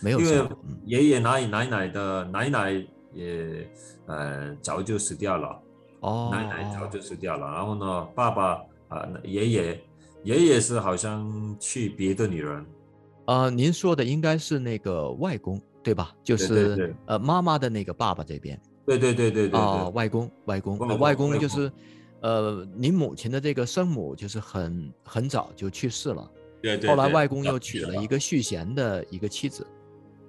[0.00, 0.44] 没有因为
[0.84, 3.70] 爷爷奶奶奶的奶奶也
[4.06, 5.62] 呃早就死掉了，
[6.00, 9.80] 哦，奶奶早哦就死掉了，然后呢，爸爸啊、爷爷
[10.24, 12.66] 爷爷是好像去别的女人，
[13.26, 16.14] 呃，您说的应该是那个外公对吧？
[16.22, 18.60] 就是呃妈妈的那个爸爸这边。
[18.84, 21.70] 对对对对对啊、对，外公，外公，外公就是，
[22.20, 29.64] 呃，你母亲的这个生母就是很很早就去世了，对对后来外公又娶了一个续弦的一个妻子。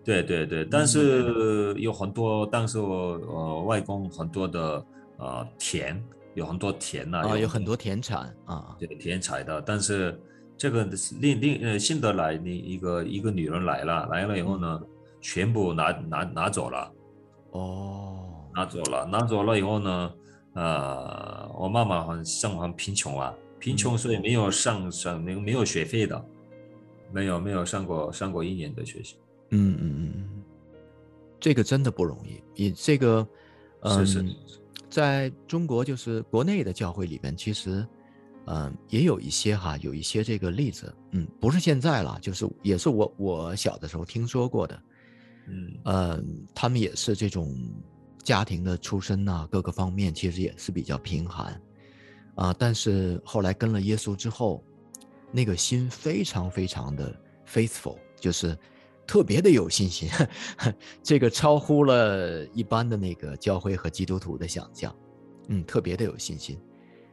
[0.06, 4.86] 对对对，但是有很多，当时我呃外公很多的
[5.18, 6.04] 呃田，
[6.36, 10.20] 有很多田呐、啊，有很多田产啊，对田产的，但是
[10.58, 14.82] 这个是另另呃新的来你一个一个女人来了，来了以后呢，
[15.24, 16.94] 全部拿拿拿走了，
[17.52, 20.14] 哦，拿走了，拿走了以后呢，
[20.54, 26.26] 呃，我妈妈很生活很贫穷啊，贫穷所以没有上上没有没有学费的，
[27.12, 29.16] 没有没有上过上过一年的学习，
[29.52, 30.14] 嗯嗯嗯。
[30.18, 30.44] 嗯，
[31.40, 32.44] 这个真的不容易。
[32.54, 33.26] 你这个，
[33.80, 34.60] 嗯，是是是
[34.90, 37.88] 在中国就是国内的教会里边，其实，
[38.46, 44.80] 嗯，也有一些哈，有一些这个例子，嗯，不是现在了，就是也是我我小的时候听说过的，
[45.48, 45.80] 嗯。
[45.84, 47.56] 呃，他们也是这种
[48.24, 51.62] 家庭的出身呐、各个方面其实也是比较贫寒，
[52.36, 54.64] 啊、但是后来跟了耶稣之后，
[55.32, 57.14] 那个心非常非常的
[57.48, 58.58] faithful，就是
[59.06, 60.10] 特别的有信心，
[61.04, 64.96] 这个超乎了一般的那个教会和基督徒的想象，
[65.50, 66.60] 嗯，特别的有信心，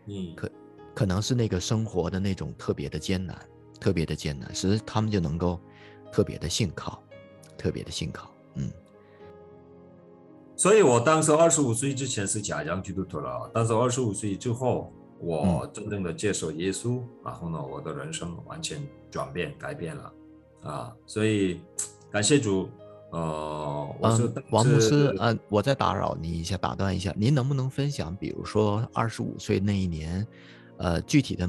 [0.06, 0.34] 嗯。
[0.36, 0.52] 可
[0.94, 3.36] 可能是那个生活的那种特别的艰难，
[3.80, 5.58] 特别的艰难，使他们就能够
[6.12, 7.02] 特别的信靠，
[7.60, 8.70] 特别的信靠，嗯。
[10.56, 20.12] 所以我当时二十五岁之前是假洋基督徒了，但是二十五岁之后，我真正的接受耶稣，然后呢，我的人生完全转变改变了，
[20.62, 21.60] 啊，所以
[22.10, 22.68] 感谢主，
[23.10, 30.26] 呃，我是嗯，王牧师是，呃，我再打扰您一下，打断一下，您能不能分享，比如说二十五岁那一年，
[30.76, 31.48] 呃，具体的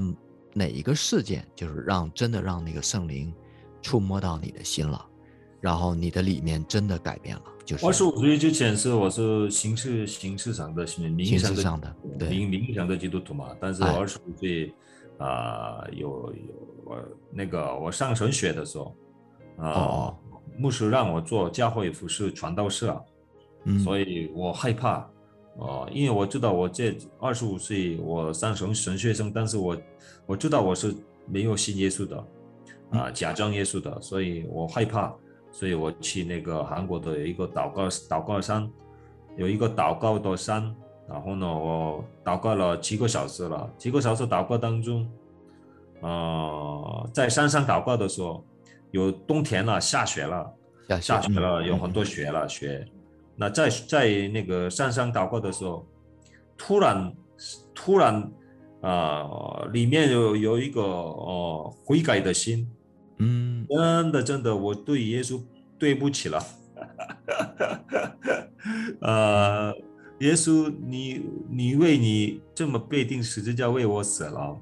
[0.54, 3.34] 哪一个事件，就是让真的让那个圣灵
[3.82, 5.06] 触摸到你的心了，
[5.62, 11.96] 然后你的理念真的改变了，就是二十五岁之前是我是形式形式上的名形义上的
[12.30, 13.96] 名名义上的基督徒嘛，但是我哎。
[13.96, 14.74] 二十五岁
[15.18, 17.00] 啊、有有我
[17.32, 18.96] 那个我上神学的时候，
[19.58, 20.18] 啊、哦
[20.58, 23.00] 牧师让我做教会服饰传道士啊，
[23.66, 25.08] 嗯，所以我害怕，
[25.58, 29.78] 哦、因为我知道我这二十五岁我上神神学生，但是我
[30.26, 30.94] 我知道我是
[31.28, 32.28] 没有信耶稣的，
[32.90, 35.16] 啊、假装耶稣的，所以我害怕，
[35.52, 38.70] 所以我去那个韩国的有一个祷告祷告山，
[39.38, 40.74] 有一个祷告的山，
[41.08, 45.08] 然后呢，我祷告了七个小时了，七个小时祷告当中，
[46.02, 48.44] 呃，在山上祷告的时候，
[48.92, 50.52] 有冬天了，下雪了。
[50.88, 52.88] 下下雪了，嗯有很多雪了，雪。
[53.36, 55.86] 那在在那个山上祷告的时候，
[56.58, 57.14] 突然
[57.74, 58.32] 突然
[58.82, 59.28] 啊、
[59.72, 62.68] 里面有有一个哦、悔改的心，
[63.22, 63.66] 嗯。
[63.70, 65.42] 真的真的，我对耶稣
[65.80, 66.44] 对不起了，
[69.00, 69.74] 呃，
[70.20, 74.58] 耶稣，你你为你这么被定十字架为我死了，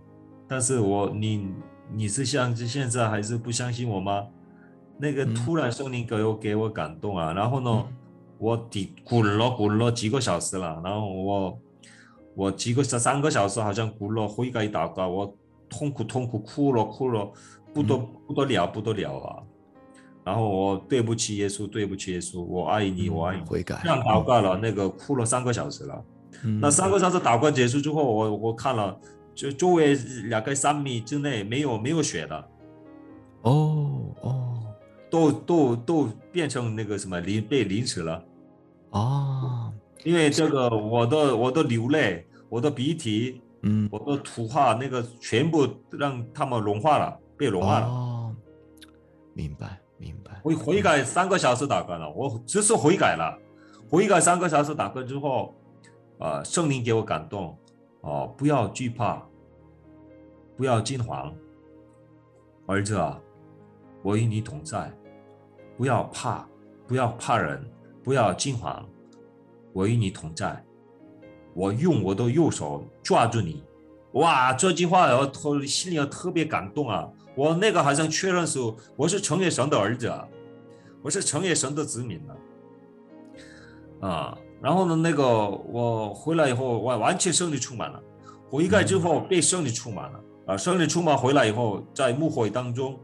[0.48, 1.48] 但是我你
[1.92, 4.28] 你是相信现在还是不相信我吗？
[5.00, 7.88] 那个突然圣灵给我给我感动啊，然后呢，
[8.38, 11.60] 我底滚了滚了几个小时了，然后我
[12.36, 15.36] 我几个三三个小时好像滚了悔改祷告，我
[15.70, 17.32] 痛苦痛苦哭了哭了
[17.74, 17.98] 不得
[18.28, 19.44] 不得了不得了啊！
[20.26, 26.04] 然后我对不起耶稣，对不起耶稣，我爱你，我爱你，悔改，这样祷告了，那个哭了三个小时了。
[26.62, 29.00] 那三个小时祷告结束之后，我我看了，
[29.34, 29.94] 就周围
[30.26, 32.50] 两个三米之内没有没有血的，
[33.44, 34.56] 哦哦。
[35.12, 38.24] 都都都变成那个什么淋被淋死了，
[38.92, 47.88] 哦，因为这个我的我的流泪，我的鼻涕，嗯，我的图画那个全部让他们融化了，被融化了。
[47.88, 48.36] 哦，
[49.34, 50.40] 明白明白。
[50.44, 53.38] 我悔改三个小时打开了，我只是悔改了，
[53.90, 55.54] 悔改三个小时打开之后，
[56.20, 57.58] 啊，圣灵给我感动，
[58.02, 59.22] 哦，不要惧怕，
[60.56, 61.34] 不要惊慌，
[62.66, 63.20] 儿子啊，
[64.04, 64.92] 我与你同在。
[65.78, 66.46] 不要怕，
[66.86, 67.66] 不要怕人，
[68.04, 68.86] 不要惊慌，
[69.72, 70.62] 我与你同在。
[71.54, 73.64] 我用我的右手抓住你。
[74.14, 77.08] 哇，这句话我特心里要特别感动啊！
[77.36, 80.28] 我那个好像确认说我是成也神的儿子啊，
[81.02, 84.38] 我是成也神的子民了啊。
[84.62, 88.02] 然后呢，那个我回来以后，完完全胜利充满了。
[88.50, 90.58] 悔改之后被胜利充满了啊！
[90.58, 93.00] 胜利充满回来以后，在幕会当中，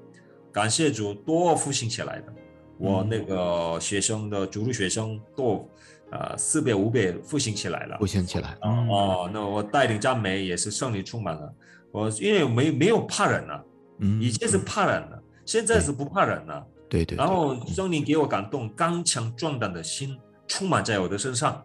[0.52, 2.34] 感谢主多复兴起来的。
[2.78, 5.70] 我那个学生的主力学生都，
[6.18, 11.54] 呃，四倍五倍复兴起来了，复兴起来哦，那我带领赞美也是胜利充满了。
[11.92, 13.66] 我因为没没有怕人了，
[14.00, 16.66] 嗯，以前是怕人了，现在是不怕人了。
[16.88, 17.18] 对对。
[17.18, 21.62] 然后圣灵给我感动，刚强壮胆的心充满在我的身上。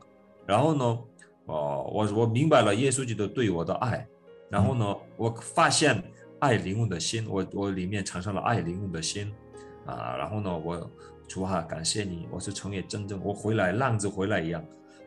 [0.47, 0.85] 然后呢，
[1.47, 4.05] 哦，我我明白了耶稣基督对我的爱。
[4.49, 6.03] 然后呢，我发现
[6.41, 9.33] 爱灵魂的心，我我里面产生了爱灵魂的心。
[9.87, 10.91] 啊，然后呢，我
[11.31, 14.65] 主啊，感谢你，我是成也真正我回来浪子回来一样，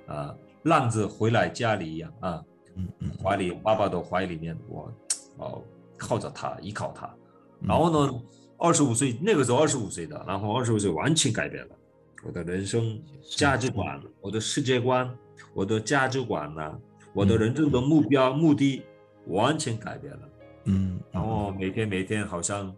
[0.08, 2.42] 啊，浪子回来家里一样啊，
[2.78, 4.90] 嗯嗯，怀里爸爸的怀里面，我
[5.38, 5.62] 哦
[5.98, 7.14] 靠着他，依靠他，
[7.60, 8.22] 然后呢，
[8.58, 11.76] 二十五岁那个时候二十五岁的，然后二十五岁完全改变了
[12.24, 13.04] 我的人生
[13.36, 15.14] 价值观，我的世界观，
[15.54, 16.80] 我的价值观呢，
[17.12, 18.82] 我的人生的目标目的
[19.28, 20.30] 完全改变了，
[20.68, 22.74] 嗯，然后每天每天好像。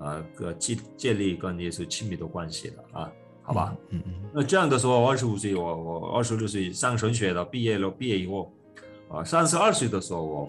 [0.00, 8.50] 啊，个建建立跟耶稣亲密的关系的啊，好吧，嗯嗯，那这样的时候，二十五岁，我我二十六岁上神学了，毕业了，毕业以后，
[9.10, 10.48] 啊，三十二岁的时候，我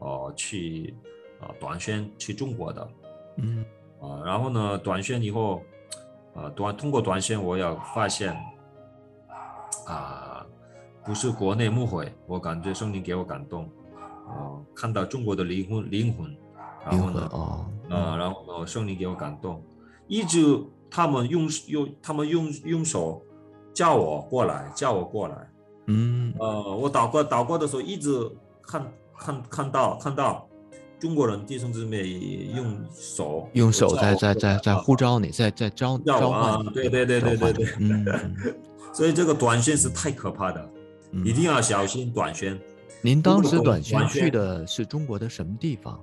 [0.00, 0.94] 哦去
[1.40, 2.90] 啊短宣去中国的，
[3.38, 3.64] 嗯，
[3.98, 5.62] 啊，然后呢，短宣以后，
[6.34, 7.64] 啊短通过短宣，我也
[7.94, 8.36] 发现，
[9.86, 10.46] 啊，
[11.02, 13.64] 不是国内牧会，我感觉圣灵给我感动，
[14.28, 16.36] 啊，看到中国的灵魂灵魂。
[16.84, 17.28] 然后呢？
[17.32, 18.66] 哦，啊，然后呢？
[18.66, 19.62] 圣灵给我感动，
[20.06, 20.60] 一直
[20.90, 23.22] 他们用用他们用用手
[23.72, 25.36] 叫我过来，叫我过来。
[25.86, 28.10] 嗯，呃，我祷告祷告的时候，一直
[28.62, 28.86] 看
[29.18, 30.48] 看看到看到
[31.00, 32.06] 中国人弟兄姊妹
[32.54, 36.64] 用手用手在在在在呼召你，在在召召唤。
[36.72, 37.66] 对对对对对对。
[37.80, 38.06] 嗯，
[38.92, 40.70] 所以这个短宣是太可怕的，
[41.24, 42.58] 一定要小心短宣。
[43.00, 46.00] 您当时短宣去的是中国的什么地方？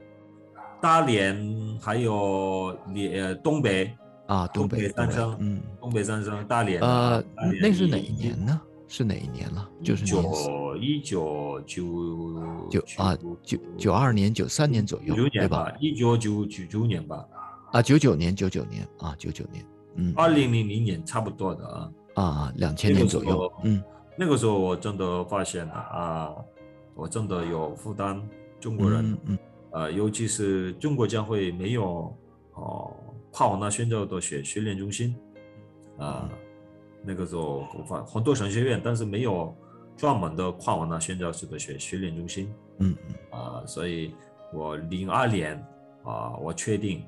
[0.82, 3.92] 大连还有连东北
[4.28, 7.24] 啊，东北三省，嗯，东北三省大连呃，
[7.62, 8.62] 那是哪一年呢？
[8.88, 9.70] 是哪一年了？
[9.84, 15.72] 就是九一九九九啊，九九二年、九三年左右，对吧？
[15.80, 17.26] 一九九九九年吧。
[17.72, 19.66] 啊，九九年，九九年啊，九九年，
[19.96, 21.92] 嗯，二零零零年差不多的啊。
[22.16, 23.84] 啊，两千年左右，嗯，
[24.18, 26.36] 那个时候我真的发现了啊，
[26.96, 28.20] 我真的有负担
[28.60, 29.38] 中国人，嗯。
[29.72, 32.12] 呃，尤其是中国将会没有
[32.54, 32.92] 哦
[33.32, 35.16] 跨文化宣教的学训练中心，
[35.98, 36.28] 啊，
[37.04, 37.64] 那个时候
[38.06, 39.56] 很多神学院，但是没有
[39.96, 44.12] 专门的跨文化宣教师的学训练中心，嗯嗯，啊，所以
[44.52, 45.56] 我零二年
[46.04, 47.04] 啊，我确定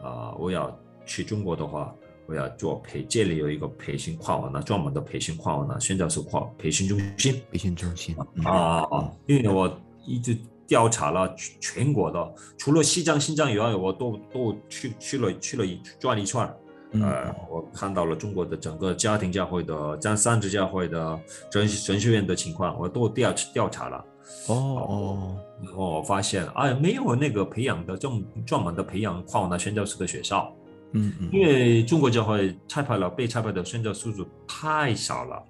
[0.00, 1.92] 啊，我要去中国的话，
[2.26, 8.86] 我要做培建立有一个培训跨文化专门的培训跨文化宣教师跨培训中心，培训中心啊，
[9.26, 10.38] 因为我一直。
[10.66, 16.48] 调查了全国的，除了西藏、新疆以外，我都都去去了去了一转一圈
[16.92, 24.04] 呃，我看到了中国的整个家庭教会的、将三支教会的神神学院的情况，我都调调查了。
[24.48, 25.36] 哦
[25.74, 30.54] 哦，我发现，哎，没有那个培养的这么专门的培养跨文化宣教师的学校。
[30.92, 35.42] 嗯嗯，因为中国教会差派了被差派的宣教数字太少了，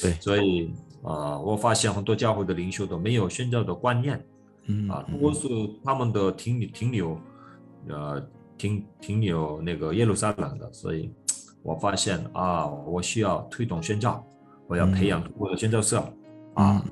[0.00, 4.18] 对，所以啊、呃我发现很多教会的领袖都没有宣教的观念
[4.68, 7.20] 嗯啊，嗯多数他们的停停留，
[7.88, 8.24] 呃，
[8.56, 11.10] 停停留那个耶路撒冷的，所以
[11.62, 14.24] 我发现啊，我需要推动宣教，
[14.66, 15.98] 我要培养中国的宣教社
[16.54, 16.80] 啊。
[16.84, 16.90] 嗯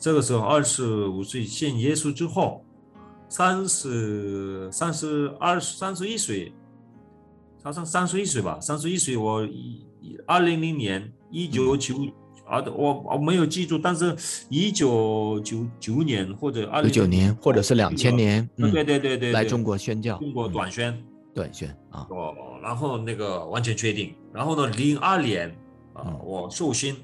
[0.00, 2.64] 这个时候二十五岁信耶稣之后，
[3.28, 6.52] 三十三十二三十一岁，
[7.64, 9.84] 好像三十一岁吧，三十一岁我一
[10.24, 11.96] 二零零年一九九
[12.48, 14.16] 啊，我我没有记住，但是
[14.48, 21.04] 一九九九年或者二零九九年或者是两千，年，嗯，对对对对，对来中国宣教，中国嗯短宣。
[21.34, 25.48] 短宣啊，哦，然后那个完全确定，然后呢，零二年
[25.92, 26.96] 啊嗯，我受训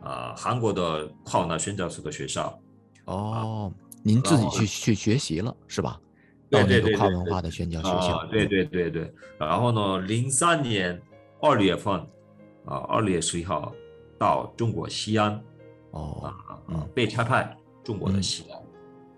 [0.00, 2.58] 啊，韩国的跨文化宣教师的学校。
[3.04, 3.70] 哦，
[4.02, 6.00] 您自己去去学习了是吧？
[6.50, 9.12] 到那对对对个跨文化的宣教学校啊，，对对对对。
[9.38, 10.98] 然后呢，零三年
[11.42, 11.94] 二月份
[12.64, 13.70] 啊，二月十一号
[14.18, 15.32] 到中国西安
[15.92, 16.88] 哦，啊啊嗯。
[16.94, 18.60] 被差派中国的西安。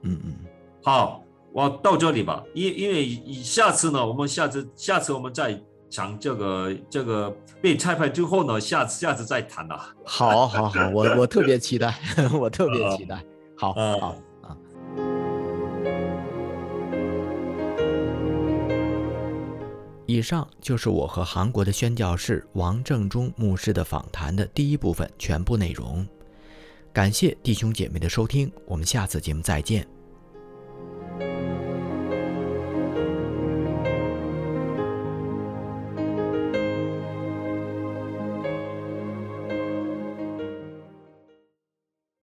[0.02, 0.34] 嗯嗯，
[0.82, 1.22] 好，
[1.52, 3.08] 我到这里吧，因因为
[3.42, 7.30] 下次呢，我们下次下次我们再讲这个这个
[7.60, 9.78] 被差派之后呢，下次下次再谈了。
[10.04, 11.94] 好，好，好，我我特别期待，
[12.38, 13.22] 我特别期待，
[13.58, 14.16] 好，啊好
[20.10, 26.06] 以上就是我和韩国的宣教士王正中牧师的访谈的第一部分全部内容。
[26.92, 29.99] 感谢弟兄姐妹的收听，我们下次节目再见。